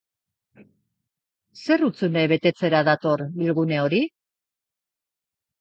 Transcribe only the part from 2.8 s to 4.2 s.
dator bilgune hori?